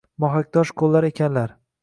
mohaktosh 0.23 0.71
qo’llar 0.83 1.09
ekanlar. 1.11 1.57